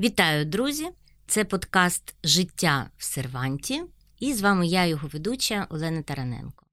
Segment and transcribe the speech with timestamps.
[0.00, 0.88] Вітаю, друзі!
[1.26, 3.82] Це подкаст Життя в серванті,
[4.18, 6.64] і з вами я, його ведуча Олена Тараненко.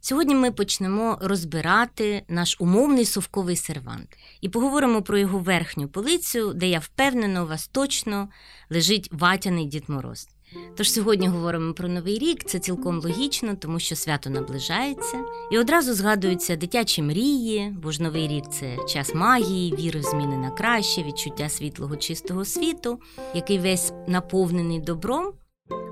[0.00, 6.68] Сьогодні ми почнемо розбирати наш умовний совковий сервант і поговоримо про його верхню полицю, де
[6.68, 8.28] я впевнена, у вас точно
[8.70, 10.28] лежить ватяний Дід Мороз.
[10.76, 15.94] Тож сьогодні говоримо про новий рік, це цілком логічно, тому що свято наближається, і одразу
[15.94, 21.02] згадуються дитячі мрії, бо ж новий рік це час магії, віри в зміни на краще,
[21.02, 23.00] відчуття світлого чистого світу,
[23.34, 25.32] який весь наповнений добром.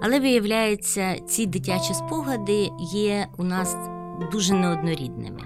[0.02, 3.76] Але виявляється, ці дитячі спогади є у нас
[4.32, 5.40] дуже неоднорідними.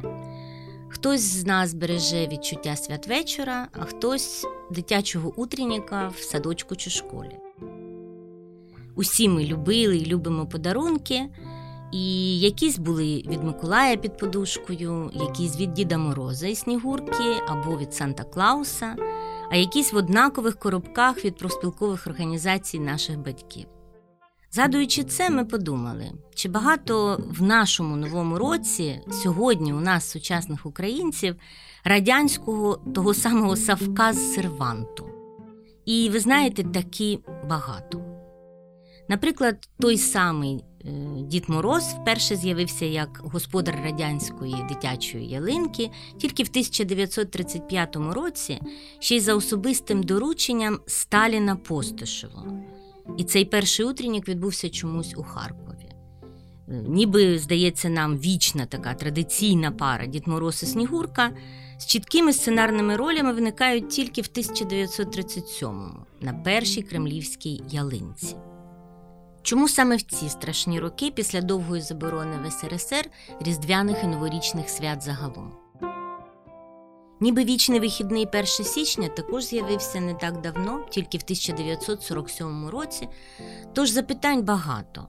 [0.89, 7.44] Хтось з нас береже відчуття святвечора, а хтось дитячого утренніка в садочку чи школі.
[8.95, 11.29] Усі ми любили і любимо подарунки,
[11.93, 17.95] і якісь були від Миколая під подушкою, якісь від Діда Мороза і Снігурки або від
[17.95, 18.97] Санта Клауса,
[19.51, 23.67] а якісь в однакових коробках від профспілкових організацій наших батьків.
[24.50, 31.37] Згадуючи це, ми подумали, чи багато в нашому новому році сьогодні у нас, сучасних українців,
[31.84, 35.06] радянського того самого Савка з серванту.
[35.84, 38.14] І ви знаєте, такі багато.
[39.08, 46.48] Наприклад, той самий е, Дід Мороз вперше з'явився як господар радянської дитячої ялинки тільки в
[46.50, 48.60] 1935 році,
[48.98, 52.47] ще й за особистим дорученням Сталіна Постишева.
[53.19, 55.88] І цей перший утреннік відбувся чомусь у Харкові.
[56.69, 61.30] Е, ніби, здається, нам вічна така традиційна пара Дід Мороз і Снігурка
[61.78, 68.36] з чіткими сценарними ролями виникають тільки в 1937-му на першій кремлівській ялинці.
[69.45, 75.03] Чому саме в ці страшні роки після довгої заборони в СРСР різдвяних і новорічних свят
[75.03, 75.53] загалом?
[77.20, 83.09] Ніби вічний вихідний 1 січня також з'явився не так давно, тільки в 1947 році,
[83.72, 85.09] тож запитань багато.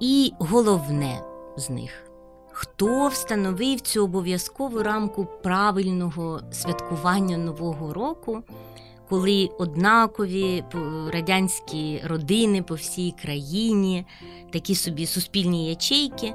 [0.00, 1.22] І головне
[1.56, 2.12] з них
[2.52, 8.42] хто встановив цю обов'язкову рамку правильного святкування Нового року,
[9.08, 10.64] коли однакові
[11.12, 14.06] радянські родини по всій країні,
[14.50, 16.34] такі собі суспільні ячейки.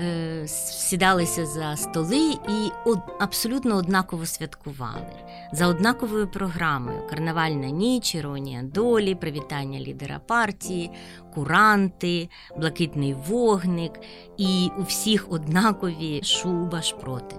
[0.00, 2.70] Е, сідалися за столи і
[3.18, 5.12] абсолютно однаково святкували
[5.52, 10.90] за однаковою програмою: карнавальна ніч, іронія долі, привітання лідера партії,
[11.34, 14.00] куранти, блакитний вогник
[14.36, 17.36] і у всіх однакові шуба шпроти.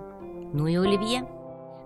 [0.54, 1.39] Ну і олів'є.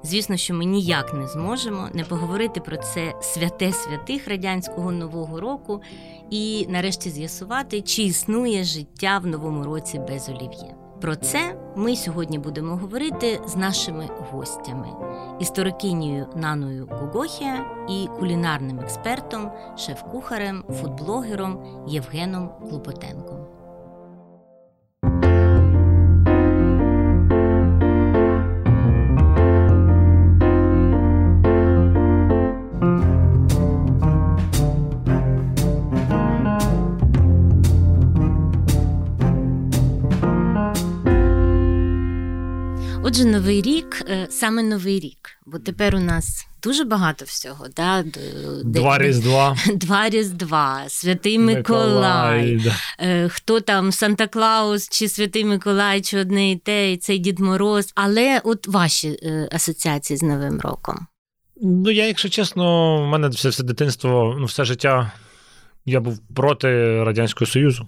[0.04, 5.82] Звісно, що ми ніяк не зможемо не поговорити про це святе святих радянського нового року
[6.30, 10.76] і нарешті з'ясувати, чи існує життя в новому році без олів'є.
[11.02, 14.88] Про це ми сьогодні будемо говорити з нашими гостями:
[15.40, 23.63] історикинею Наною Гогохія і кулінарним експертом, шеф-кухарем, фудблогером Євгеном Клопотенком.
[43.24, 47.66] Отже, новий рік, е, саме новий рік, бо тепер у нас дуже багато всього.
[47.76, 48.04] Да?
[48.64, 49.58] Два різдва.
[49.76, 53.06] Два різдва, Святий Миколай, Миколай да.
[53.06, 57.40] Е, хто там Санта Клаус чи Святий Миколай, чи одне і те, і цей Дід
[57.40, 57.92] Мороз.
[57.96, 61.08] Але от ваші е, асоціації з Новим роком.
[61.62, 65.12] Ну, я, якщо чесно, в мене все, все дитинство, ну, все життя
[65.86, 66.68] я був проти
[67.04, 67.88] Радянського Союзу.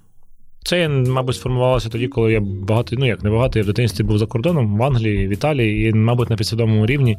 [0.65, 4.17] Це, мабуть, сформувалося тоді, коли я багато, ну як не багато, я в дитинстві був
[4.17, 7.17] за кордоном в Англії, в Італії, і, мабуть, на підсвідомому рівні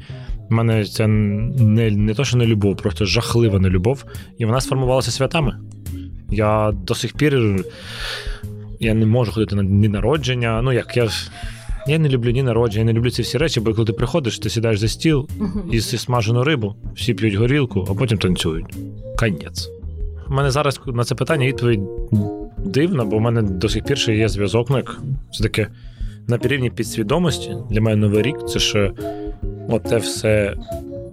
[0.51, 4.05] в мене це не не то, що не любов, просто жахлива нелюбов.
[4.39, 5.56] І вона сформувалася святами.
[6.31, 7.65] Я до сих пір
[8.81, 10.62] я не можу ходити на дні народження.
[10.62, 11.09] Ну, як я.
[11.89, 14.39] Я не люблю ні народження, я не люблю ці всі речі, бо коли ти приходиш,
[14.39, 15.29] ти сідаєш за стіл
[15.73, 18.77] їси смажену рибу, всі п'ють горілку, а потім танцюють.
[19.19, 19.69] Конець.
[20.29, 21.81] У мене зараз на це питання відповідь
[22.67, 24.71] дивно, бо в мене до сих пір ще є зв'язок.
[24.71, 25.01] Ну, як
[25.33, 25.69] це таке
[26.29, 27.57] на рівні підсвідомості.
[27.71, 28.93] Для мене новий рік це ще
[29.69, 30.57] от все.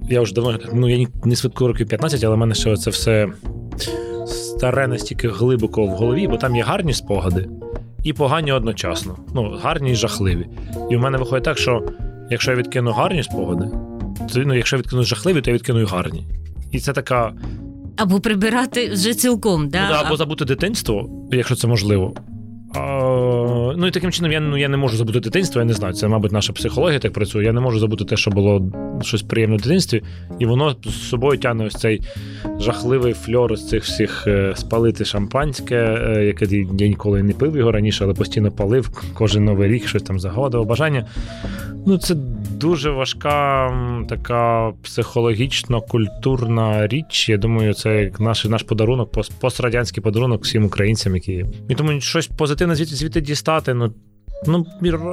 [0.09, 3.27] Я вже давно ну я не святкую років 15, але в мене ще це все
[4.25, 7.49] старе настільки глибоко в голові, бо там є гарні спогади
[8.03, 9.17] і погані одночасно.
[9.35, 10.47] Ну, гарні і жахливі.
[10.91, 11.83] І в мене виходить так, що
[12.29, 13.65] якщо я відкину гарні спогади,
[14.33, 16.27] то ну, якщо я відкину жахливі, то я відкину і гарні.
[16.71, 17.33] І це така
[17.97, 19.89] або прибирати вже цілком, да?
[19.89, 22.13] Ну, або забути дитинство, якщо це можливо.
[22.75, 25.61] А, ну і таким чином я ну я не можу забути дитинство.
[25.61, 25.93] Я не знаю.
[25.93, 27.43] Це, мабуть, наша психологія так працює.
[27.43, 30.03] Я не можу забути те, що було щось приємне в дитинстві,
[30.39, 32.01] і воно з собою тягне ось цей
[32.59, 36.45] жахливий фльор з цих всіх е, спалити шампанське, е, яке
[36.79, 40.67] я ніколи не пив його раніше, але постійно палив кожен новий рік, щось там загадував
[40.67, 41.05] бажання.
[41.85, 42.15] Ну, це
[42.63, 43.69] дуже важка
[44.09, 47.29] така психологічно культурна річ.
[47.29, 49.11] Я думаю, це як наш наш подарунок,
[49.41, 53.73] пострадянський подарунок всім українцям, які і тому щось позитивне звідти звідти дістати.
[53.73, 53.93] Ну
[54.47, 54.65] ну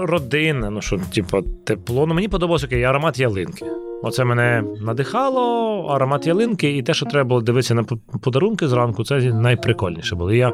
[0.06, 2.06] родина, ну що, типу, тепло.
[2.06, 3.66] Ну мені подобався окей, аромат ялинки.
[4.02, 7.84] Оце мене надихало, аромат ялинки, і те, що треба було дивитися на
[8.22, 10.32] подарунки зранку, це найприкольніше було.
[10.32, 10.52] Я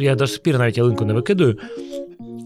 [0.00, 1.56] я до сих пір навіть ялинку не викидаю.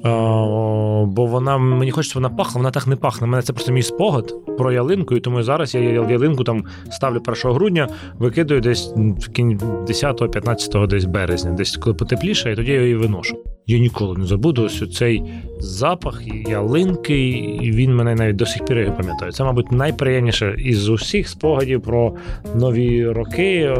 [0.04, 3.26] Бо вона мені хочеться, вона пахла, вона так не пахне.
[3.26, 7.22] У мене це просто мій спогад про ялинку, і тому зараз я ялинку там ставлю
[7.44, 12.82] 1 грудня, викидаю десь в кінь 10-15 десь березня, десь коли потепліше, і тоді я
[12.82, 13.36] її виношу.
[13.66, 15.22] Я ніколи не забуду ось цей
[15.58, 17.28] запах ялинки,
[17.62, 19.32] і він мене навіть до сих пір його пам'ятає.
[19.32, 22.14] Це, мабуть, найприємніше із усіх спогадів про
[22.54, 23.74] нові роки.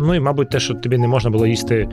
[0.00, 1.88] Ну і, мабуть, те, що тобі не можна було їсти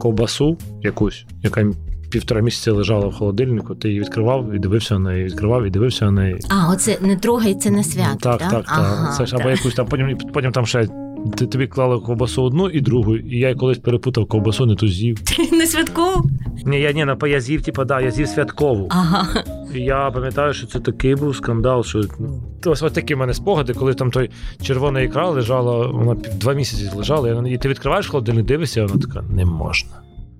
[0.00, 1.72] ковбасу якусь, яка
[2.10, 6.04] півтора місяця лежала в холодильнику, ти її відкривав і дивився на неї, відкривав і дивився
[6.04, 6.38] на неї.
[6.48, 8.18] А, оце не трогається на свято.
[8.20, 8.64] Так, так, так.
[8.66, 10.88] Ага, Це ж або якусь там, потім потім там ще.
[11.36, 15.20] Ти тобі клали ковбасу одну і другу, і я колись перепутав ковбасу, не ту з'їв.
[15.24, 16.30] Ти Не святкову?
[16.66, 18.86] Ні, я ні, на я з'їв, типу, да, я з'їв святкову.
[18.90, 19.44] Ага.
[19.74, 23.34] І я пам'ятаю, що це такий був скандал, що ну, ось ось такі в мене
[23.34, 24.30] спогади, коли там той
[24.62, 29.44] червона ікра лежала, вона два місяці лежала, і ти відкриваєш холодильник, дивишся, вона така не
[29.44, 29.90] можна.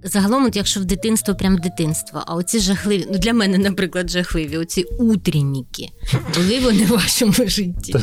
[0.05, 4.56] Загалом, от якщо в дитинство, прям дитинство, а оці жахливі, ну для мене, наприклад, жахливі,
[4.56, 5.89] оці утренніки,
[6.37, 7.95] були вони в вашому житті.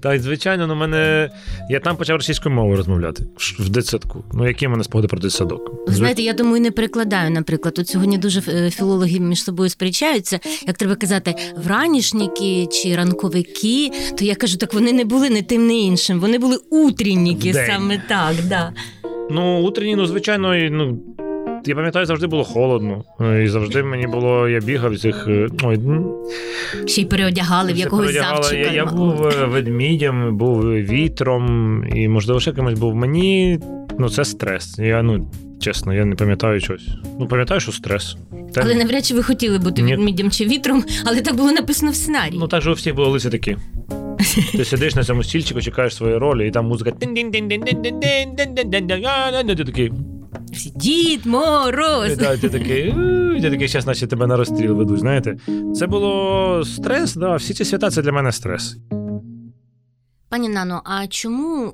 [0.00, 1.30] Так, звичайно, ну мене.
[1.70, 3.24] Я там почав російською мовою розмовляти
[3.58, 4.24] в дитсадку.
[4.32, 5.70] Ну, які в мене спогади про дитсадок?
[5.88, 7.78] Знаєте, я думаю, не перекладаю, наприклад.
[7.78, 14.24] От сьогодні дуже е, філологи між собою сперечаються, як треба казати, вранішніки чи ранковики, то
[14.24, 16.20] я кажу, так вони не були не тим, не іншим.
[16.20, 18.34] Вони були утренніки, саме так.
[18.48, 18.72] да.
[19.30, 20.98] Ну, утренні, ну, звичайно, ну.
[21.66, 23.04] Я пам'ятаю, завжди було холодно.
[23.44, 25.28] І завжди мені було, я бігав цих.
[25.28, 25.78] Е, ой,
[26.86, 28.56] Ще й переодягали в якогось завчика.
[28.56, 32.94] Я, я був е, ведмідям, був вітром, і, можливо, ще кимось був.
[32.94, 33.60] Мені
[33.98, 34.78] ну, це стрес.
[34.78, 35.30] Я, ну,
[35.60, 36.88] Чесно, я не пам'ятаю щось.
[37.18, 38.16] Ну, пам'ятаю, що стрес.
[38.54, 38.60] Та...
[38.64, 39.96] Але навряд чи ви хотіли бути Ні.
[39.96, 42.38] ведмідям чи вітром, але так було написано в сценарії.
[42.40, 43.56] Ну, так же у всіх були лиці такі.
[44.52, 46.92] Ти сидиш на цьому стільчику, чекаєш свої ролі, і там музика.
[49.64, 49.92] такий.
[50.74, 52.16] Дід Мороз!
[52.16, 52.92] Да, ти такий,
[53.40, 55.00] ти такий, зараз наче тебе на розстріл ведуть.
[55.00, 55.36] Знаєте,
[55.74, 58.76] це було стрес, да, всі ці свята це для мене стрес.
[60.28, 61.72] Пані Нано, а чому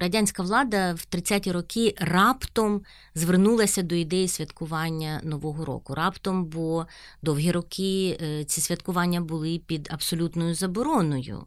[0.00, 2.82] радянська влада в 30-ті роки раптом
[3.14, 5.94] звернулася до ідеї святкування Нового року?
[5.94, 6.86] Раптом, бо
[7.22, 11.44] довгі роки е, ці святкування були під абсолютною забороною.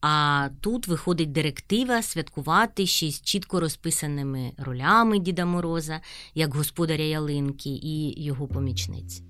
[0.00, 6.00] А тут виходить директива святкувати ще з чітко розписаними ролями Діда Мороза,
[6.34, 9.22] як господаря ялинки і його помічниць.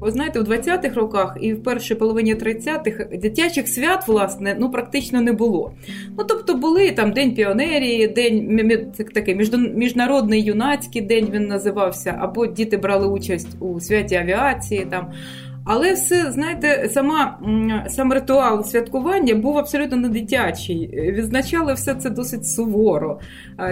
[0.00, 5.20] Ви знаєте, у 20-х роках і в першій половині 30-х дитячих свят, власне, ну практично
[5.20, 5.72] не було.
[6.18, 9.34] Ну тобто були там День піонерії, день такий
[9.74, 15.12] міжнародний юнацький день він називався, або діти брали участь у святі авіації там.
[15.68, 17.38] Але все, знаєте, сама
[17.88, 20.90] сам ритуал святкування був абсолютно не дитячий.
[20.92, 23.20] Відзначали все це досить суворо.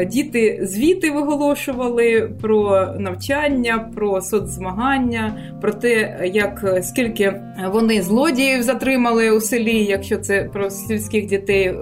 [0.06, 7.40] Діти звіти виголошували про навчання, про соцзмагання, про те, як скільки
[7.72, 11.72] вони злодіїв затримали у селі, якщо це про сільських дітей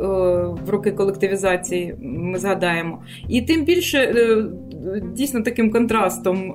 [0.66, 3.02] в роки колективізації ми згадаємо.
[3.28, 4.44] І тим більше е,
[5.14, 6.54] дійсно таким контрастом.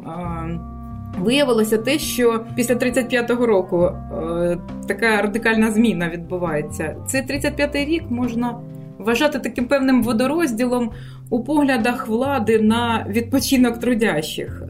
[1.19, 4.57] Виявилося те, що після 35-го року е,
[4.87, 6.95] така радикальна зміна відбувається.
[7.07, 8.59] Цей 35-й рік можна
[8.97, 10.91] вважати таким певним водорозділом
[11.29, 14.63] у поглядах влади на відпочинок трудящих.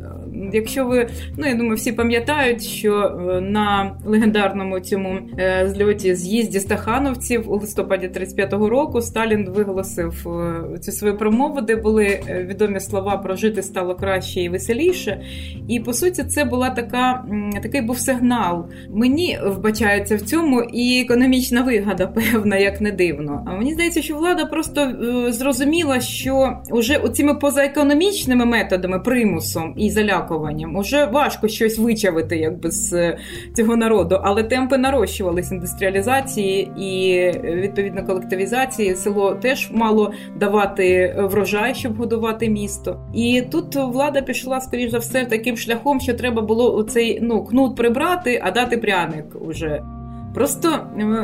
[0.54, 6.60] Якщо ви, ну я думаю, всі пам'ятають, що е, на легендарному цьому е, зльоті з'їзді
[6.60, 13.18] стахановців у листопаді 35-го року Сталін виголосив е, цю свою промову, де були відомі слова
[13.18, 15.22] про жити стало краще і веселіше.
[15.68, 17.26] І по суті, це була така
[17.64, 18.66] такий був сигнал.
[18.90, 23.44] Мені вбачається в цьому і економічна вигода, певна, як не дивно.
[23.48, 24.94] А мені здається, що влада просто
[25.30, 30.76] зрозуміла, що вже оціми позаекономічними методами примусом і заляком вихованням.
[30.76, 33.18] Уже важко щось вичавити якби з
[33.56, 38.96] цього народу, але темпи нарощувались індустріалізації і відповідно колективізації.
[38.96, 43.00] Село теж мало давати врожай, щоб годувати місто.
[43.14, 47.76] І тут влада пішла, скоріш за все, таким шляхом, що треба було оцей ну кнут
[47.76, 49.82] прибрати, а дати пряник уже.
[50.38, 50.80] Просто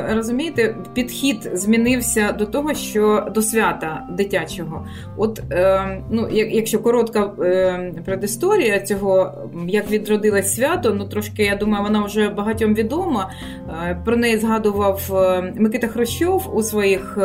[0.10, 4.88] розумієте, підхід змінився до того, що до свята дитячого.
[5.18, 9.32] От е, ну, якщо коротка е, предісторія цього,
[9.68, 13.32] як відродилось свято, ну трошки я думаю, вона вже багатьом відома.
[13.84, 17.18] Е, про неї згадував е, Микита Хрущов у своїх.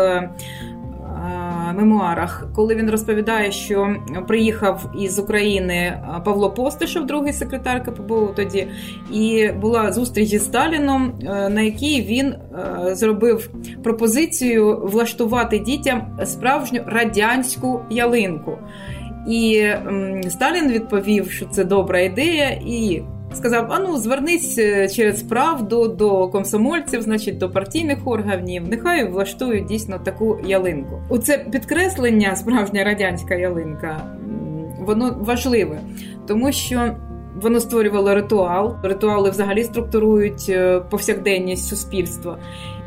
[1.78, 3.96] Е, мемуарах, коли він розповідає, що
[4.28, 8.68] приїхав із України Павло Постишев, другий секретар КПБУ тоді,
[9.12, 13.50] і була зустріч із Сталіном, е, на якій він е, зробив
[13.84, 18.58] пропозицію влаштувати дітям справжню радянську ялинку.
[19.28, 19.66] І
[20.28, 23.02] Сталін відповів, що це добра ідея, і
[23.34, 28.68] сказав: а ну, звернись е, через правду до комсомольців, значить до партійних органів.
[28.68, 31.02] Нехай влаштують дійсно таку ялинку.
[31.08, 34.00] У це підкреслення, справжня радянська ялинка,
[34.80, 35.80] воно важливе,
[36.26, 36.94] тому що.
[37.42, 38.76] Воно створювало ритуал.
[38.82, 42.38] Ритуали взагалі структурують е, повсякденність суспільства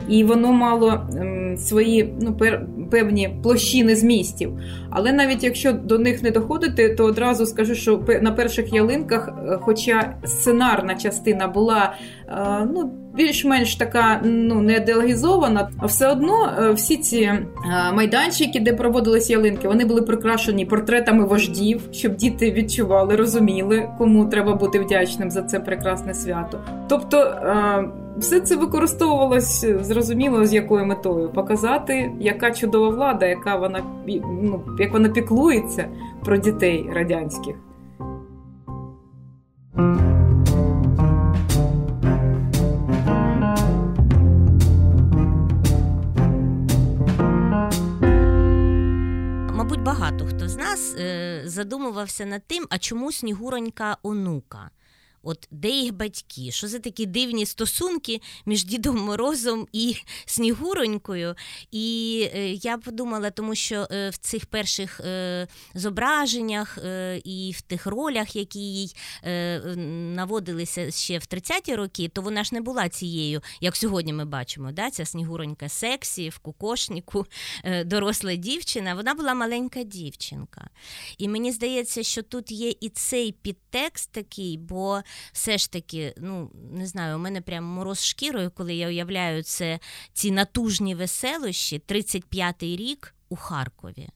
[0.10, 2.38] і воно мало ем, свої ну,
[2.92, 4.60] певні площини змістів.
[4.90, 9.58] Але навіть якщо до них не доходити, то одразу скажу, що на перших ялинках, е,
[9.62, 11.94] хоча сценарна частина була
[12.28, 17.32] е, ну, більш-менш така ну, не ідеологізована, все одно е, всі ці
[17.94, 24.56] майданчики, де проводились ялинки, вони були прикрашені портретами вождів, щоб діти відчували, розуміли, кому треба
[24.56, 26.60] бути вдячним за це прекрасне свято.
[26.90, 27.36] Тобто
[28.22, 33.84] все це використовувалось зрозуміло з якою метою показати, яка чудова влада, яка вона
[34.24, 35.90] ну, як вона піклується
[36.26, 37.56] про дітей радянських.
[49.56, 54.70] Мабуть, багато хто з нас е, задумувався над тим, а чому снігуронька онука.
[55.24, 56.52] От де їх батьки?
[56.52, 61.36] Що за такі дивні стосунки між Дідом Морозом і Снігуронькою?
[61.72, 67.62] І е, я подумала, тому що е, в цих перших е, зображеннях е, і в
[67.62, 69.60] тих ролях, які їй е,
[70.16, 74.72] наводилися ще в 30-ті роки, то вона ж не була цією, як сьогодні ми бачимо.
[74.72, 74.92] да?
[74.92, 77.26] Ця Снігуронька сексі, в кукошнику,
[77.64, 78.96] е, доросла дівчина.
[78.96, 80.70] Вона була маленька дівчинка.
[81.18, 85.02] І мені здається, що тут є і цей підтекст такий, бо
[85.34, 89.80] все ж таки, ну не знаю, у мене прям мороз шкірою, коли я уявляю це
[90.14, 94.10] ці натужні веселощі, 35-й рік у Харкові.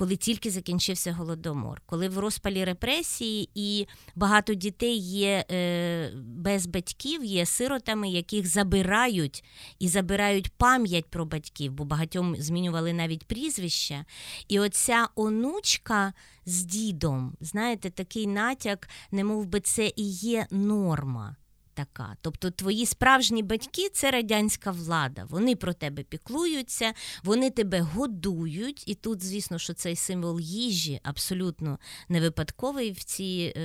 [0.00, 7.24] Коли тільки закінчився голодомор, коли в розпалі репресії і багато дітей є е, без батьків,
[7.24, 9.44] є сиротами, яких забирають
[9.78, 14.04] і забирають пам'ять про батьків, бо багатьом змінювали навіть прізвища.
[14.48, 16.12] І оця онучка
[16.44, 21.36] з дідом, знаєте, такий натяк, не мов би це і є норма.
[21.80, 22.16] Така.
[22.20, 25.26] Тобто твої справжні батьки це радянська влада.
[25.30, 26.92] Вони про тебе піклуються,
[27.24, 28.84] вони тебе годують.
[28.88, 33.60] І тут, звісно, що цей символ їжі абсолютно не випадковий в ці е,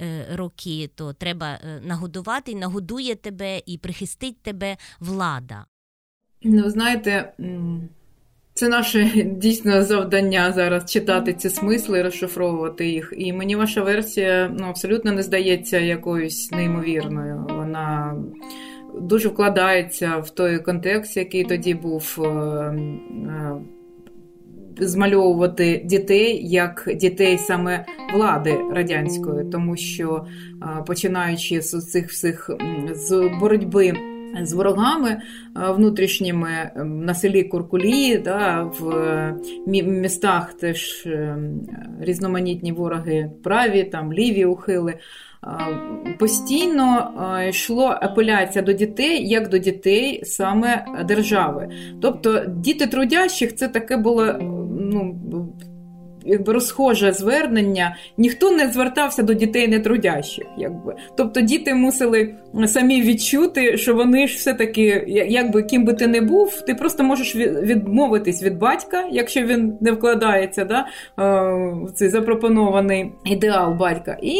[0.00, 0.90] е, роки.
[0.94, 5.64] То треба е, нагодувати, і нагодує тебе і прихистить тебе влада.
[6.42, 7.32] Ну, знаєте,
[8.56, 13.12] це наше дійсно завдання зараз читати ці смисли, розшифровувати їх.
[13.16, 17.46] І мені ваша версія ну, абсолютно не здається якоюсь неймовірною.
[17.56, 18.16] Вона
[19.00, 22.18] дуже вкладається в той контекст, який тоді був.
[22.18, 23.56] Е, е,
[24.78, 27.84] змальовувати дітей як дітей саме
[28.14, 30.26] влади радянської, тому що
[30.62, 32.50] е, починаючи з цих всіх
[32.94, 33.92] з боротьби
[34.42, 35.20] з ворогами е,
[35.72, 39.34] внутрішніми ем, на селі Куркулі, да, в
[39.66, 41.60] містах теж ем,
[42.00, 44.94] різноманітні вороги праві, там ліві ухили.
[46.18, 51.68] Постійно е, йшло апеляція до дітей як до дітей саме держави.
[52.02, 54.32] Тобто діти трудящих це таке було
[54.80, 55.18] ну,
[56.26, 60.44] якби розхоже звернення, ніхто не звертався до дітей нетрудящих.
[60.58, 60.94] Якби.
[61.16, 62.34] Тобто діти мусили
[62.66, 67.36] самі відчути, що вони ж все-таки, якби ким би ти не був, ти просто можеш
[67.36, 70.86] відмовитись від батька, якщо він не вкладається да,
[71.86, 74.36] в цей запропонований ідеал батька, і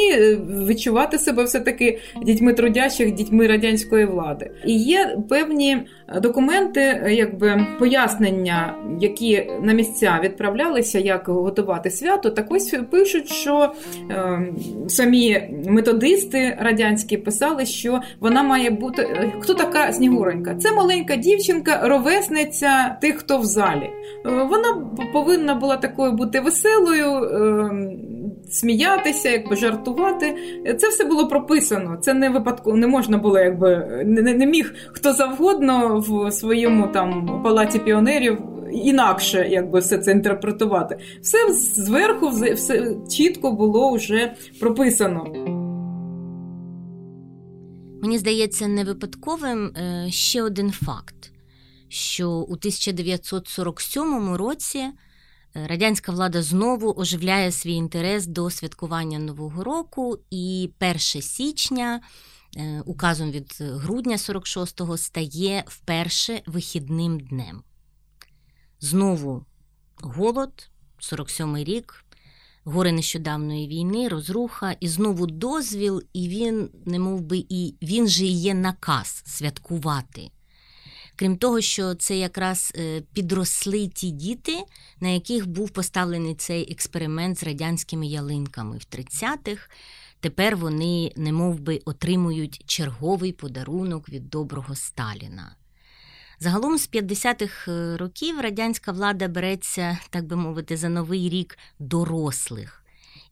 [0.69, 4.51] відчувати себе все-таки дітьми трудящих, дітьми радянської влади.
[4.65, 5.79] І є певні
[6.23, 12.31] документи, якби пояснення, які на місця відправлялися, як готувати святкувати свято.
[12.31, 13.73] Так ось пишуть, що
[14.11, 14.43] е,
[14.89, 19.03] самі методисти радянські писали, що вона має бути.
[19.03, 20.55] Е, хто така Снігуронька?
[20.55, 23.91] Це маленька дівчинка, ровесниця тих, хто в залі.
[24.27, 27.71] Е, вона повинна була такою бути веселою, е,
[28.51, 30.37] сміятися, якби жартувати.
[30.79, 31.97] Це все було прописано.
[32.01, 37.41] Це не випадково, не можна було, якби не, не міг хто завгодно в своєму там
[37.45, 38.39] палаці піонерів.
[38.73, 40.99] Інакше якби все це інтерпретувати.
[41.23, 45.25] Все зверху, все чітко було вже прописано.
[48.03, 51.33] Мені здається, не випадковим е, ще один факт:
[51.89, 54.93] що у 1947 році е,
[55.67, 62.01] радянська влада знову оживляє свій інтерес до святкування Нового року, і 1 січня.
[62.57, 67.63] Е, указом від грудня 46-го стає вперше вихідним днем.
[68.81, 69.45] Знову
[70.03, 70.69] голод,
[71.01, 72.05] 47-й рік,
[72.65, 78.25] гори нещодавної війни, розруха, і знову дозвіл, і він, не мов би, і він же
[78.25, 80.31] є наказ святкувати.
[81.17, 84.65] Крім того, що це якраз е, підросли ті діти,
[85.01, 89.71] на яких був поставлений цей експеримент з радянськими ялинками в 30-х.
[90.21, 95.57] Тепер вони не мов би, отримують черговий подарунок від доброго Сталіна.
[96.39, 102.83] Загалом з 50-х е, років радянська влада береться, так би мовити, за новий рік дорослих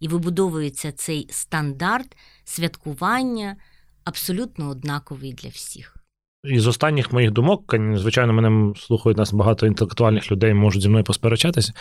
[0.01, 3.57] і вибудовується цей стандарт святкування
[4.05, 5.97] абсолютно однаковий для всіх.
[6.45, 11.73] Із останніх моїх думок, звичайно, мене слухають нас багато інтелектуальних людей, можуть зі мною посперечатися.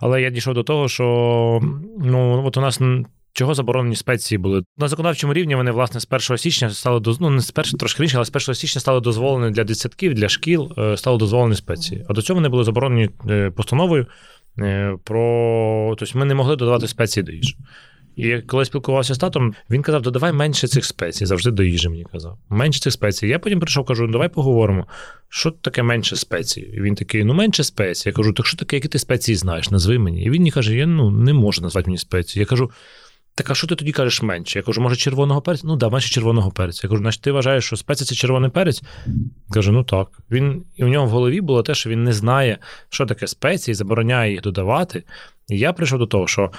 [0.00, 1.04] Але я дійшов до того, що
[1.98, 2.80] ну, от у нас
[3.34, 5.54] Чого заборонені спеції були на законодавчому рівні?
[5.54, 7.20] Вони власне з 1 січня стали доз...
[7.20, 10.28] ну, не з 1, трошки раніше, але з 1 січня стали дозволені для дитсадків, для
[10.28, 12.04] шкіл, е, стали дозволені спеції.
[12.08, 14.06] А до цього вони були заборонені е, постановою
[14.58, 17.56] е, про тобто ми не могли додавати спеції до їжі.
[18.16, 22.06] І коли спілкувався з татом, він казав: додавай менше цих спецій, завжди до їжі мені
[22.12, 22.38] казав.
[22.48, 23.28] Менше цих спецій.
[23.28, 24.86] Я потім прийшов, кажу, давай поговоримо,
[25.28, 26.60] що таке менше спецій.
[26.60, 28.08] І він такий, ну менше спецій.
[28.08, 29.70] Я кажу, так що таке, які ти спеції знаєш?
[29.70, 30.22] Назви мені.
[30.22, 32.40] І він мені каже, я ну не можу назвати мені спеції.
[32.40, 32.70] Я кажу.
[33.34, 34.58] Так, а що ти тоді кажеш менше?
[34.58, 35.66] Я кажу, може, червоного перця?
[35.66, 36.80] Ну, да, менше червоного перця.
[36.84, 38.82] Я кажу, значить, ти вважаєш, що спеція це червоний перець?
[39.50, 40.08] Каже, ну так.
[40.30, 42.58] Він, І в нього в голові було те, що він не знає,
[42.88, 45.04] що таке спеції, забороняє їх додавати.
[45.48, 46.50] І я прийшов до того, що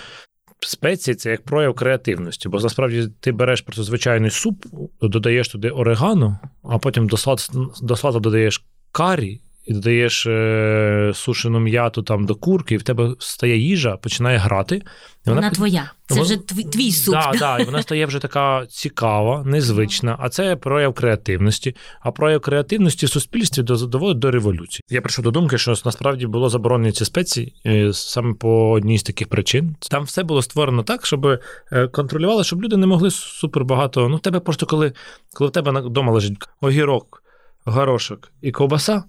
[0.59, 4.65] спеції це як прояв креативності, бо насправді ти береш просто звичайний суп,
[5.01, 12.25] додаєш туди орегано, а потім до салату додаєш карі і додаєш е, сушену м'яту там
[12.25, 14.75] до курки, і в тебе стає їжа, починає грати.
[14.75, 14.81] І
[15.29, 15.91] вона, вона твоя.
[16.07, 16.25] Це вона...
[16.25, 17.13] вже твій, твій суп.
[17.13, 21.75] Да, да, і вона стає вже така цікава, незвична, а це прояв креативності.
[22.01, 24.81] А прояв креативності в суспільстві доводить до революції.
[24.89, 29.03] Я прийшов до думки, що насправді було заборонені ці спеції е, саме по одній з
[29.03, 29.75] таких причин.
[29.89, 31.39] Там все було створено так, щоб е,
[31.87, 34.09] контролювали, щоб люди не могли супер багато.
[34.09, 34.93] Ну, в тебе просто коли,
[35.33, 37.23] коли в тебе вдома лежить огірок,
[37.65, 39.03] горошок і ковбаса.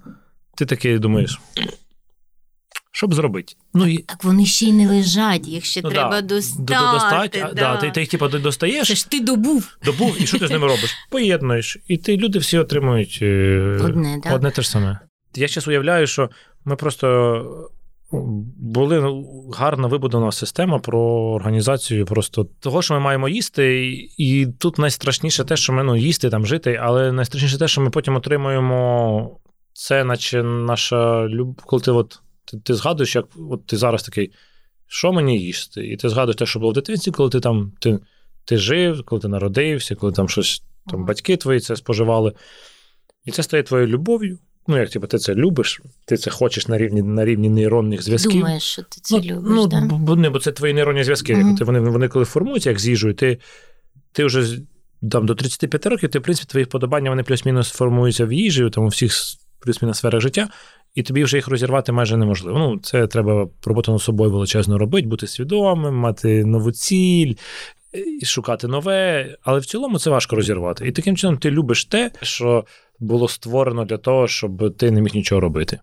[0.56, 1.40] Ти такий думаєш.
[2.92, 3.54] Щоб зробити.
[3.74, 3.98] Ну, і...
[3.98, 6.74] Так вони ще й не лежать, їх ще ну, треба да, достати.
[6.92, 7.52] достати да.
[7.52, 7.76] да.
[7.76, 8.88] Ти, ти їх типу, достаєш.
[8.88, 9.76] Це ж ти добув.
[9.84, 10.94] Добув, і що ти з ними робиш?
[11.10, 11.78] Поєднуєш.
[11.88, 14.34] І ти люди всі отримують е, одне да?
[14.34, 14.98] одне те ж саме.
[15.34, 16.30] Я зараз уявляю, що
[16.64, 17.68] ми просто
[18.56, 21.00] були ну, гарно вибудована система про
[21.32, 26.30] організацію просто того, що ми маємо їсти, і тут найстрашніше те, що ми ну, їсти
[26.30, 29.40] там жити, але найстрашніше те, що ми потім отримуємо
[29.74, 31.62] це, наче наша люб...
[31.62, 34.32] коли ти от ти, ти згадуєш, як от ти зараз такий,
[34.86, 35.86] що мені їсти?
[35.86, 37.98] І ти згадуєш те, що було в дитинстві, коли ти там ти,
[38.44, 42.32] ти жив, коли ти народився, коли там щось там батьки твої це споживали.
[43.24, 44.38] І це стає твоєю любов'ю.
[44.66, 48.32] Ну, як типу, ти це любиш, ти це хочеш на рівні на рівні нейронних зв'язків.
[48.32, 49.52] Думаєш, що ти це ну, любиш.
[49.54, 49.80] Ну, да?
[49.80, 51.34] бо, бо це твої нейронні зв'язки.
[51.34, 51.64] Uh-huh.
[51.64, 53.38] Вони вони коли формуються, як з їжею, ти
[54.12, 54.58] ти вже
[55.10, 58.84] там, до 35 років, ти, в принципі, твої вподобання вони плюс-мінус формуються в їжі, там
[58.84, 59.12] у всіх
[59.64, 60.48] плюс-мінус сферах життя,
[60.94, 62.58] і тобі вже їх розірвати майже неможливо.
[62.58, 67.34] Ну, це треба роботу над собою величезно робити, бути свідомим, мати нову ціль.
[68.20, 70.88] І шукати нове, але в цілому це важко розірвати.
[70.88, 72.64] І таким чином ти любиш те, що
[73.00, 75.80] було створено для того, щоб ти не міг нічого робити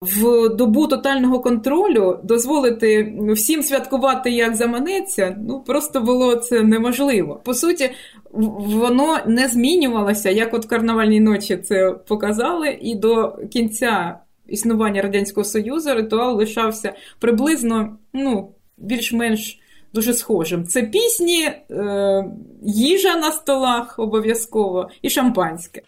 [0.00, 7.40] в добу тотального контролю дозволити всім святкувати як заманеться, ну просто було це неможливо.
[7.44, 7.90] По суті,
[8.30, 15.44] воно не змінювалося, як от в карнавальній ночі це показали, і до кінця існування Радянського
[15.44, 19.60] Союзу ритуал лишався приблизно ну, більш-менш.
[19.92, 20.66] Дуже схожим.
[20.66, 22.24] Це пісні, е,
[22.62, 25.82] їжа на столах обов'язково і шампанське.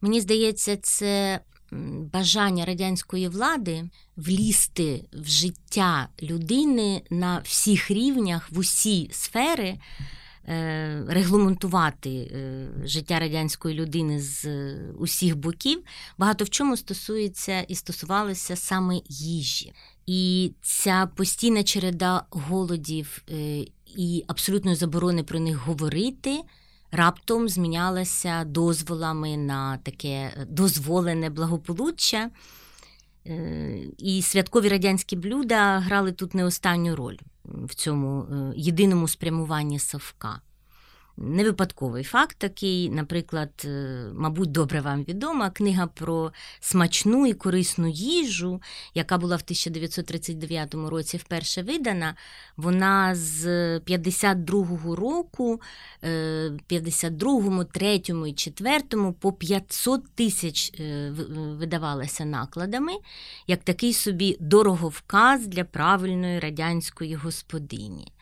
[0.00, 1.40] Мені здається, це
[2.12, 3.84] бажання радянської влади
[4.16, 9.78] влізти в життя людини на всіх рівнях, в усі сфери.
[10.48, 14.46] Е, регламентувати е, життя радянської людини з
[14.98, 15.82] усіх боків,
[16.18, 19.72] багато в чому стосується і стосувалося саме їжі.
[20.06, 26.40] І ця постійна череда голодів е, і абсолютної заборони про них говорити.
[26.92, 32.30] Раптом змінялася дозволами на таке дозволене благополуччя,
[33.98, 40.40] і святкові радянські блюда грали тут не останню роль в цьому е, єдиному спрямуванні совка.
[41.18, 47.88] Не випадковий факт такий, наприклад, е, мабуть, добре вам відома книга про смачну і корисну
[47.88, 48.62] їжу,
[48.94, 52.14] яка була в 1939 році вперше видана.
[52.56, 53.46] Вона з
[53.78, 55.60] 52-го року,
[56.02, 61.10] 52-му, 3-му і 4-му по 500 тисяч е,
[61.58, 62.92] видавалася накладами,
[63.46, 68.12] як такий собі дороговказ для правильної радянської господині.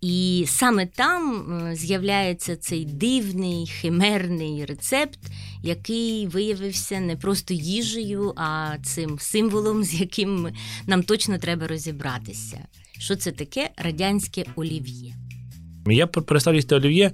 [0.00, 5.18] І саме там е, з'являється цей дивний химерний рецепт,
[5.62, 10.48] який виявився не просто їжею, а цим символом, з яким
[10.86, 12.58] нам точно треба розібратися.
[12.98, 15.14] Що це таке радянське олів'є?
[15.86, 17.12] Я перестав їсти олів'є,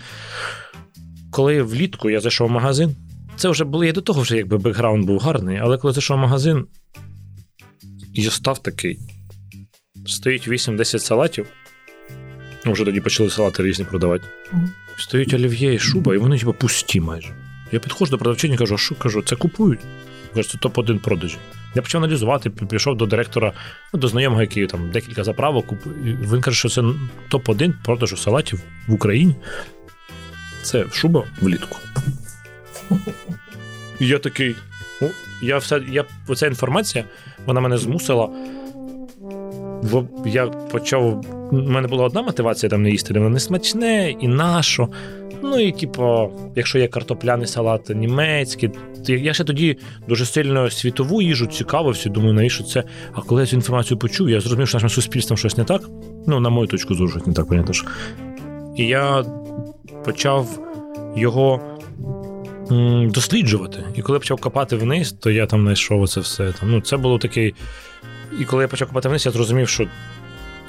[1.31, 2.97] коли влітку я зайшов в магазин.
[3.37, 6.21] Це вже було я до того, вже якби бекграунд був гарний, але коли зайшов в
[6.21, 6.67] магазин,
[8.15, 8.99] я став такий:
[10.07, 11.47] стоїть 8-10 салатів.
[12.65, 14.25] Ну, вже тоді почали салати різні продавати.
[14.53, 14.69] Mm.
[14.97, 17.29] Стоїть олів'є і шуба, і вони типу, пусті майже.
[17.73, 19.81] Я підходжу до продавчині і кажу, а що кажу, це купують.
[20.35, 21.37] Кажу, це топ-1 продажі.
[21.75, 23.53] Я почав аналізувати, прийшов до директора,
[23.95, 25.73] ну, до знайомого, який там декілька заправок.
[26.33, 26.83] Він каже, що це
[27.31, 29.35] топ-1 продажу салатів в Україні.
[30.63, 31.79] Це шуба влітку.
[34.01, 34.57] І я такий.
[35.01, 35.11] Ну,
[35.43, 37.05] я все, я, Оця інформація,
[37.47, 38.29] вона мене змусила
[40.27, 41.25] я почав.
[41.53, 44.89] У мене була одна мотивація там не їсти, воно не смачне і нащо.
[45.43, 48.71] Ну і типу, якщо є картопляний салат німецький,
[49.07, 52.85] я ще тоді дуже сильно світову їжу цікавився, думаю, навіщо це.
[53.13, 55.83] А коли я цю інформацію почув, я зрозумів, що нашим суспільством щось не так.
[56.27, 57.75] Ну, на мою точку зору, щось не так понятно.
[58.77, 59.25] І я
[60.05, 60.59] почав
[61.17, 61.61] його
[63.07, 63.85] досліджувати.
[63.95, 66.55] І коли почав копати вниз, то я там знайшов це все.
[66.63, 67.55] Ну, Це було такий
[68.39, 69.89] і коли я почав купати вниз, я зрозумів, що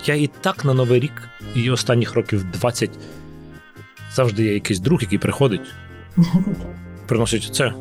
[0.05, 2.89] я і так на Новий рік, і останніх років 20
[4.13, 5.73] завжди є якийсь друг, який приходить,
[7.07, 7.73] приносить це.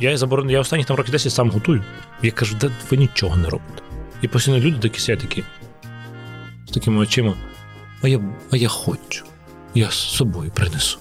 [0.00, 0.50] Я заборон...
[0.50, 1.84] я останніх там років 10 сам готую.
[2.22, 3.82] Я кажу, да ви нічого не робите.
[4.22, 5.44] І постійно люди такі сидять такі
[6.66, 7.34] з такими очима.
[8.02, 9.24] А я а я хочу.
[9.74, 10.98] Я з собою принесу.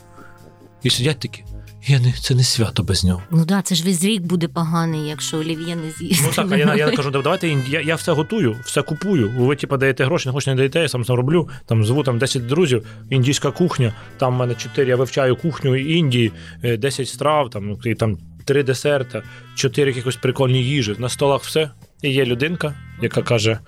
[0.84, 1.43] І сидять такі.
[1.88, 3.22] Я не, Це не свято без нього.
[3.32, 6.26] Ну да, це ж весь рік буде поганий, якщо олів'є не з'їсти.
[6.28, 9.30] Ну так, а я я кажу, давайте я я все готую, все купую.
[9.30, 11.50] Ви типу, даєте гроші, не хочете, не даєте, я сам сам роблю.
[11.65, 13.94] Там зву там 10 друзів, індійська кухня.
[14.18, 16.32] Там в мене 4, я вивчаю кухню Індії,
[16.63, 19.24] 10 е, страв, там і там 3 десерта,
[19.56, 20.96] 4 якихось прикольні їжі.
[20.98, 21.72] На столах все.
[22.02, 23.60] І є людинка, яка каже: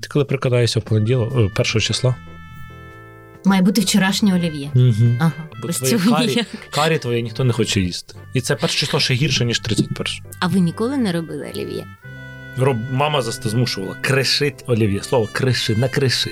[0.00, 2.14] ти коли прикладаєшся в понеділок, е, першого числа.
[3.44, 4.70] Має бути вчорашнє олів'є.
[4.74, 5.16] Угу.
[5.20, 6.46] Ага, Бо без цього карі, ніяк.
[6.70, 8.14] карі твоє ніхто не хоче їсти.
[8.34, 10.06] І це перше число ще гірше, ніж 31.
[10.40, 11.86] А ви ніколи не робили олів'є?
[12.56, 12.76] Роб...
[12.92, 13.96] Мама змушувала.
[14.00, 15.02] Кришить олів'є.
[15.02, 16.30] Слово криши, накриши.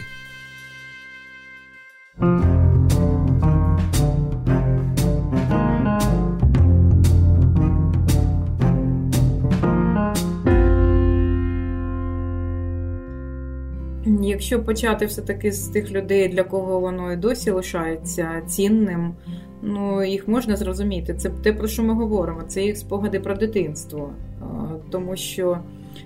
[14.31, 19.15] Якщо почати все-таки з тих людей, для кого воно і досі лишається цінним,
[19.63, 21.15] ну їх можна зрозуміти.
[21.15, 24.11] Це те, про що ми говоримо, це їх спогади про дитинство.
[24.91, 25.59] Тому що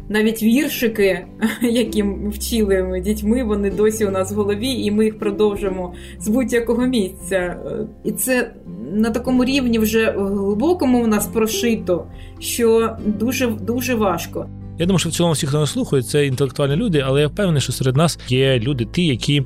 [0.09, 1.27] навіть віршики,
[1.63, 5.95] які ми вчили ми дітьми, вони досі у нас в голові, і ми їх продовжимо
[6.21, 7.57] з будь-якого місця.
[8.05, 8.51] І це
[8.93, 12.07] на такому рівні вже глибокому у нас прошито,
[12.39, 14.47] що дуже дуже важко.
[14.79, 17.61] Я думаю, що в цілому всі, хто нас слухає, це інтелектуальні люди, але я впевнений,
[17.61, 19.43] що серед нас є люди, ті, які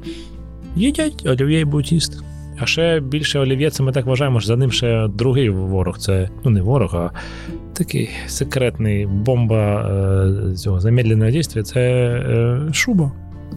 [0.77, 2.17] їдять олів'є і будуть їсти.
[2.61, 5.99] А ще більше олів'є, це ми так вважаємо, що за ним ще другий ворог.
[5.99, 7.11] Це ну не ворог, а
[7.73, 9.91] такий секретний бомба
[10.51, 13.12] е, цього замедленого дійства це е, шуба.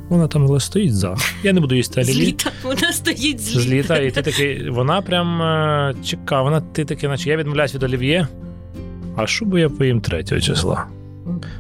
[0.10, 1.16] Вона там стоїть за.
[1.44, 2.14] Я не буду їсти олів'є.
[2.14, 3.62] Зліта, вона стоїть зліта.
[3.62, 7.84] Зліта, і ти такий, вона прям е, чекає, вона ти такий, наче я відмовляюсь від
[7.84, 8.28] олів'є,
[9.16, 10.86] а шубу я поїм 3 числа.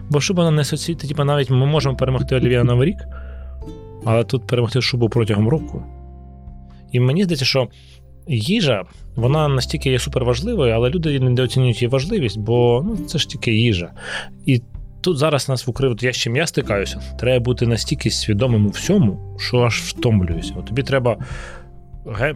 [0.10, 2.98] Бо шуба нам не соці, типу, навіть ми можемо перемогти Олівія Новий рік,
[4.06, 5.84] але тут перемогти шубу протягом року.
[6.92, 7.68] І мені здається, що
[8.28, 8.84] їжа,
[9.16, 13.92] вона настільки є суперважливою, але люди недооцінюють її важливість, бо ну, це ж тільки їжа.
[14.46, 14.62] І
[15.02, 18.70] тут зараз нас в Україні, я з чим я стикаюся, треба бути настільки свідомим у
[18.70, 20.54] всьому, що аж втомлююся.
[20.58, 21.18] От тобі треба.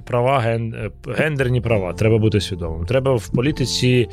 [0.05, 2.85] Права, ген, гендерні права, треба бути свідомим.
[2.85, 4.07] Треба в політиці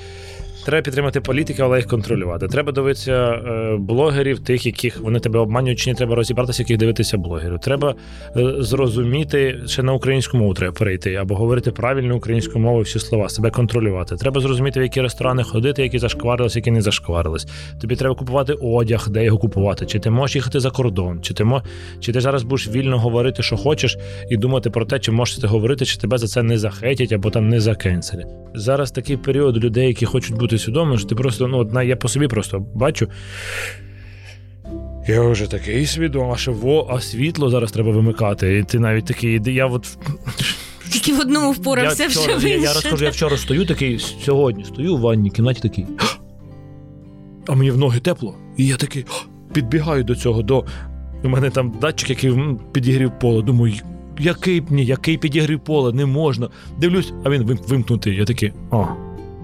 [0.64, 2.48] Треба підтримати політики, але їх контролювати.
[2.48, 7.18] Треба дивитися е, блогерів, тих, яких вони тебе обманюють, чи не треба розібратися, яких дивитися
[7.18, 7.58] блогерів.
[7.58, 7.94] Треба
[8.36, 13.28] е, зрозуміти, ще на українську мову треба перейти, або говорити правильну українську мову, всі слова,
[13.28, 14.16] себе контролювати.
[14.16, 17.46] Треба зрозуміти, в які ресторани ходити, які зашкварились, які не зашкварились.
[17.80, 19.86] Тобі треба купувати одяг, де його купувати.
[19.86, 21.62] Чи ти можеш їхати за кордон, чи ти мож...
[22.00, 23.98] чи ти зараз будеш вільно говорити, що хочеш,
[24.30, 27.30] і думати про те, чи можеш ти говорити, чи тебе за це не захетять або
[27.30, 28.26] там не закенселять.
[28.54, 32.08] Зараз такий період людей, які хочуть бути бути свідомим, що ти просто, ну, я по
[32.08, 33.08] собі просто бачу.
[35.08, 38.58] Я вже такий свідомий, а що во, а світло зараз треба вимикати.
[38.58, 39.98] І ти навіть такий, я от.
[40.90, 42.48] Тільки в одному впорався я вчора, вже.
[42.48, 45.86] Я, я розкажу, я вчора стою такий, сьогодні стою в ванній кімнаті такий.
[47.46, 48.34] А мені в ноги тепло.
[48.56, 49.04] І я такий
[49.52, 50.42] підбігаю до цього.
[50.42, 50.64] до...
[51.24, 52.34] У мене там датчик, який
[52.72, 53.42] підігрів поле.
[53.42, 53.74] Думаю,
[54.18, 56.48] який ні, який підігрів поле, не можна.
[56.78, 58.16] Дивлюсь, а він вимкнутий.
[58.16, 58.84] Я такий, а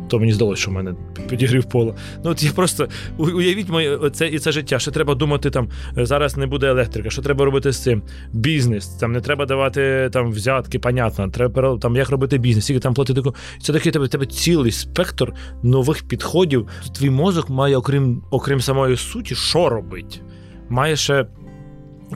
[0.09, 0.94] то мені здалося, що в мене
[1.29, 1.94] підігрів поле.
[2.25, 4.79] Ну от я просто уявіть моє це і це життя.
[4.79, 8.03] Що треба думати там зараз не буде електрика, що треба робити з цим?
[8.33, 8.88] Бізнес.
[8.88, 11.29] Там не треба давати там взятки, понятно.
[11.29, 13.23] Треба там як робити бізнес, скільки там платити.
[13.62, 16.68] Це такий тебе тебе цілий спектр нових підходів.
[16.99, 20.23] Твій мозок має, окрім окрім самої суті, що робить?
[20.68, 21.27] Має ще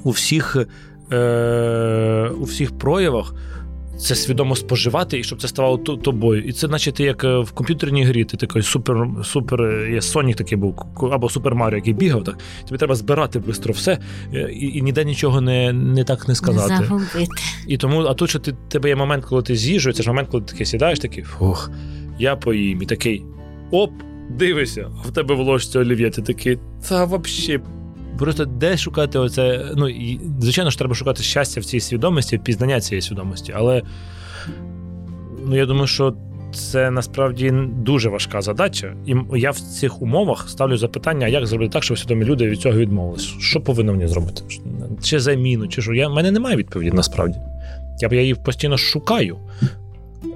[0.04, 0.56] у всіх,
[1.12, 3.34] е, у всіх проявах
[3.98, 6.42] це свідомо споживати, і щоб це ставало тобою.
[6.42, 10.02] І це, наче ти як е, в комп'ютерній грі, ти такий супер, супер, е, є
[10.02, 10.74] Сонік такий був,
[11.12, 13.98] або Супер Маріо, який бігав, так тобі треба збирати швидко все,
[14.34, 16.74] е, і і ніде нічого не не так не сказати.
[16.80, 17.42] Не загубити.
[17.68, 20.28] І тому, а тут що ти тебе є момент, коли ти з'їжджуєш, це ж момент,
[20.28, 21.70] коли ти такий сідаєш, такий фух,
[22.18, 23.24] я поїм, і такий
[23.70, 23.92] оп,
[24.30, 27.60] дивися, а в тебе в ложці олів'є, ти такий, та взагалі.
[28.22, 29.72] Просто де шукати оце.
[29.76, 29.88] Ну,
[30.40, 33.52] звичайно ж, треба шукати щастя в цій свідомості, пізнання цієї свідомості.
[33.56, 33.82] Але
[35.46, 36.14] ну, я думаю, що
[36.54, 38.94] це насправді дуже важка задача.
[39.06, 42.78] І я в цих умовах ставлю запитання, як зробити так, щоб свідомі люди від цього
[42.78, 43.34] відмовились.
[43.40, 44.42] Що повинно мені зробити?
[45.02, 45.94] Чи заміну, чи що?
[45.94, 47.38] Я, в мене немає відповіді насправді.
[48.00, 49.36] Я я її постійно шукаю,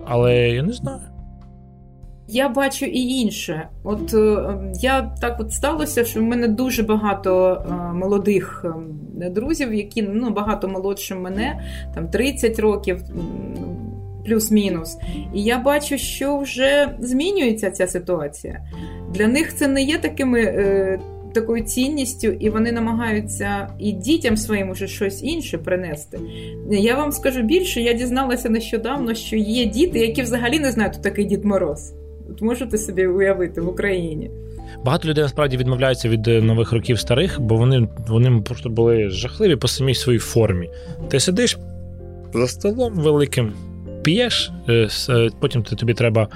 [0.07, 1.01] але я не знаю.
[2.29, 3.69] Я бачу і інше.
[3.85, 8.65] От е, я так от сталося, що в мене дуже багато е, молодих
[9.21, 11.61] е, друзів, які ну багато молодше мене,
[11.95, 13.03] там 30 років.
[14.27, 14.99] Плюс-мінус.
[15.35, 18.61] І я бачу, що вже змінюється ця ситуація.
[19.15, 21.01] Для них це не є такими е,
[21.41, 26.21] такою цінністю, і вони намагаються і дітям своїм уже щось інше принести.
[26.71, 31.03] Я вам скажу більше, я дізналася нещодавно, що є діти, які взагалі не знають, хто
[31.03, 31.93] такий Дід Мороз.
[32.41, 34.31] Можете собі уявити в Україні.
[34.85, 39.57] Багато людей насправді відмовляються від е, нових років старих, бо вони вони просто були жахливі
[39.57, 40.71] по самій своїй формі.
[41.09, 41.59] Ти сидиш
[42.35, 43.53] за столом великим,
[44.03, 46.29] п'єш, е, е, потім тобі треба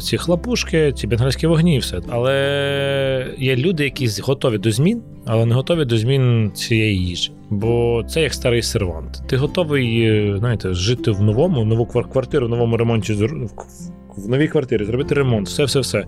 [0.00, 2.00] ці хлопушки, ці бенгальські вогні і все.
[2.08, 7.32] Але є люди, які готові до змін, але не готові до змін цієї їжі.
[7.50, 9.22] Бо це як старий сервант.
[9.28, 13.14] Ти готовий знаєте, жити в новому, нову квартиру, в новому ремонті
[14.24, 16.06] в новій квартирі, зробити ремонт, все-все-все.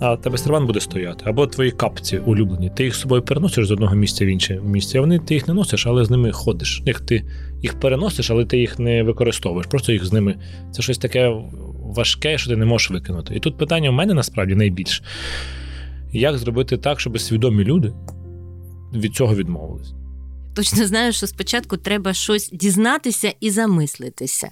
[0.00, 1.24] А тебе серван буде стояти.
[1.26, 2.70] Або твої капці улюблені.
[2.76, 4.98] Ти їх з собою переносиш з одного місця в інше місце.
[4.98, 6.82] А вони ти їх не носиш, але з ними ходиш.
[6.86, 7.24] Як ти
[7.62, 9.66] їх переносиш, але ти їх не використовуєш.
[9.66, 10.36] Просто їх з ними.
[10.72, 11.32] Це щось таке
[11.82, 13.34] важке, що ти не можеш викинути.
[13.34, 15.04] І тут питання в мене насправді найбільше:
[16.12, 17.92] як зробити так, щоб свідомі люди
[18.94, 19.92] від цього відмовились?
[20.54, 24.48] Точно знаю, що спочатку треба щось дізнатися і замислитися.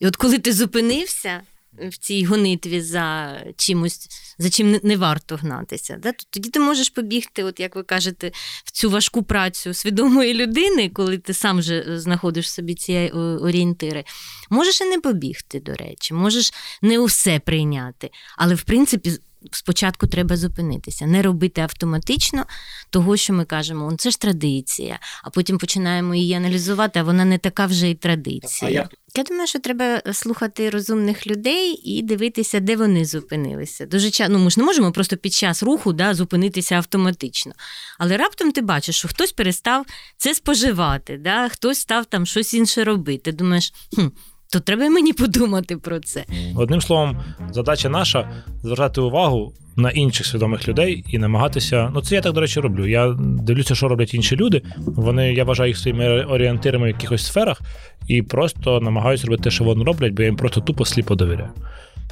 [0.00, 1.40] І от коли ти зупинився
[1.78, 4.08] в цій гонитві за чимось,
[4.38, 5.98] за чим не варто гнатися.
[6.02, 6.12] Да?
[6.30, 8.32] Тоді ти можеш побігти, от як ви кажете,
[8.64, 14.04] в цю важку працю свідомої людини, коли ти сам же знаходиш собі ці е, орієнтири.
[14.50, 18.10] Можеш і не побігти, до речі, можеш не усе прийняти.
[18.36, 19.12] Але в принципі
[19.50, 22.46] спочатку треба зупинитися, не робити автоматично
[22.90, 27.38] того, що ми кажемо, це ж традиція, а потім починаємо її аналізувати, а вона не
[27.38, 28.70] така вже й традиція.
[28.70, 28.88] Я...
[29.16, 33.86] я думаю, що треба слухати розумних людей і дивитися, де вони зупинилися.
[33.86, 34.28] Дуже ча...
[34.28, 37.52] ну, ми ж не можемо просто під час руху да, зупинитися автоматично.
[37.98, 42.84] Але раптом ти бачиш, що хтось перестав це споживати, да, хтось став там щось інше
[42.84, 43.32] робити.
[43.32, 44.06] Думаєш, хм,
[44.54, 46.24] то треба мені подумати про це.
[46.56, 47.16] Одним словом,
[47.50, 48.28] задача наша
[48.62, 51.90] звертати увагу на інших свідомих людей і намагатися.
[51.94, 52.86] Ну, це я так, до речі, роблю.
[52.86, 54.62] Я дивлюся, що роблять інші люди.
[54.76, 57.60] Вони, я вважаю їх своїми орієнтирами в якихось сферах,
[58.08, 61.50] і просто намагаюся робити те, що вони роблять, бо я їм просто тупо сліпо довіряю.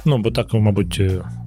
[0.05, 1.01] Ну, бо так, мабуть,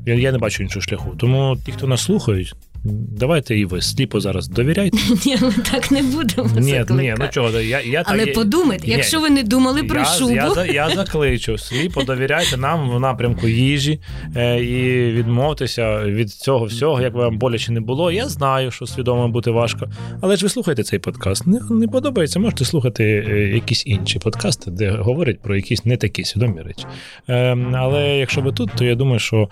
[0.07, 1.15] я, я не бачу іншого шляху.
[1.19, 2.55] Тому ті, хто нас слухають,
[2.93, 4.99] Давайте і ви сліпо зараз довіряйте.
[5.27, 6.51] Ні, ми так не будемо.
[6.61, 10.33] Ні, ні, ну чого, я, я Але подумайте, ні, якщо ви не думали про шубу.
[10.33, 14.01] Я, я закличу, сліпо довіряйте нам в напрямку їжі
[14.37, 18.13] е, і відмовтеся від цього всього, як би вам боляче не було.
[18.13, 19.89] Я знаю, що свідомо бути важко.
[20.21, 21.47] Але ж ви слухаєте цей подкаст.
[21.47, 26.25] Не, не подобається, можете слухати е, якісь інші подкасти, де говорять про якісь не такі
[26.25, 26.87] свідомі речі.
[27.29, 29.49] Е, але якщо ви тут, то я думаю, що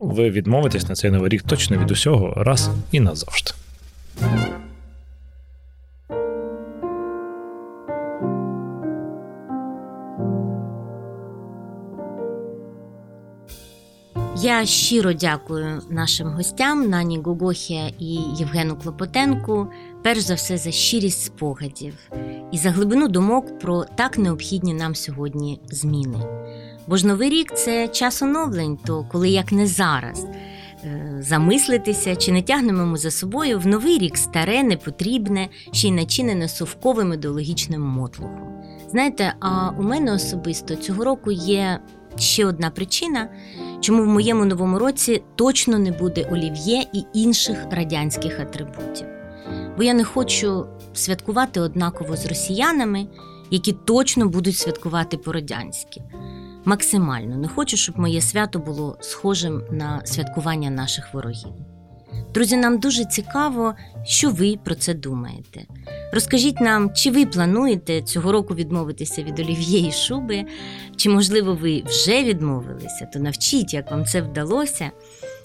[0.00, 3.50] ви відмовитесь на цей новий рік точно від усього раз і назавжди.
[14.42, 19.66] Я щиро дякую нашим гостям Нані Гогохія і Євгену Клопотенку,
[20.02, 21.94] перш за все за щирість спогадів
[22.52, 26.18] і за глибину думок про так необхідні нам сьогодні зміни.
[26.88, 30.26] Бо ж новий рік це час оновлень, то коли як не зараз.
[30.84, 35.92] Е, замислитися, чи не тягнемо ми за собою в новий рік старе, непотрібне, ще й
[35.92, 38.62] начинене совковим ідеологічним мотлухом.
[38.90, 41.80] Знаєте, а у мене особисто цього року є
[42.16, 43.28] ще одна причина,
[43.80, 49.06] чому в моєму новому році точно не буде олів'є і інших радянських атрибутів.
[49.76, 53.06] Бо я не хочу святкувати однаково з росіянами,
[53.50, 56.02] які точно будуть святкувати по-радянськи
[56.66, 61.52] максимально не хочу, щоб моє свято було схожим на святкування наших ворогів.
[62.34, 63.74] Друзі, нам дуже цікаво,
[64.04, 65.60] що ви про це думаєте.
[66.12, 70.44] Розкажіть нам, чи ви плануєте цього року відмовитися від олів'є і шуби,
[70.96, 74.90] чи, можливо, ви вже відмовилися, то навчіть, як вам це вдалося,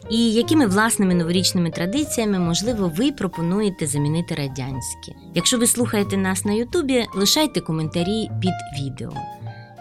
[0.09, 5.15] і якими власними новорічними традиціями, можливо, ви пропонуєте замінити радянські.
[5.35, 9.13] Якщо ви слухаєте нас на Ютубі, лишайте коментарі під відео.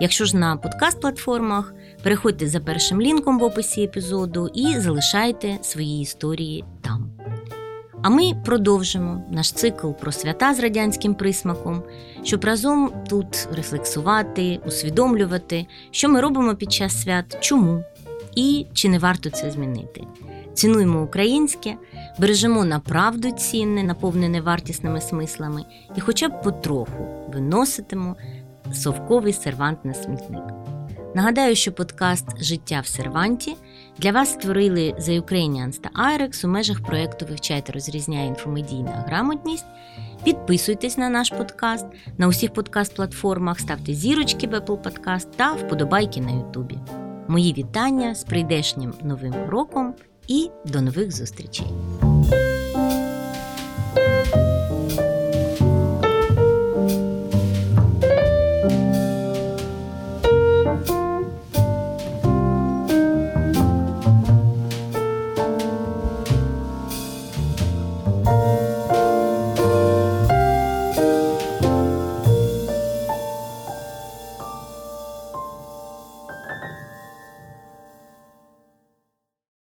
[0.02, 6.64] Якщо ж на подкаст-платформах, переходьте за першим лінком в описі епізоду і залишайте свої історії
[6.80, 7.10] там.
[8.02, 11.82] А ми продовжимо наш цикл про свята з радянським присмаком,
[12.22, 17.84] щоб разом тут рефлексувати, усвідомлювати, що ми робимо під час свят, чому
[18.36, 20.02] і чи не варто це змінити.
[20.54, 21.74] Цінуємо українське,
[22.18, 25.64] бережемо на правду цінне, наповнене вартісними смислами,
[25.96, 28.16] і хоча б потроху виноситимо
[28.72, 30.44] совковий сервант на смітник.
[31.14, 33.56] Нагадаю, що подкаст Життя в серванті
[33.98, 39.64] для вас створили The Ukrainians та IREX у межах проєкту Вивчайте розрізняє інфомедійна грамотність.
[40.24, 41.86] Підписуйтесь на наш подкаст
[42.18, 46.78] на усіх подкаст-платформах, ставте зірочки в Apple Podcast та вподобайки на Ютубі.
[47.28, 49.94] Мої вітання з прийдешнім новим роком
[50.28, 51.66] і до нових зустрічей!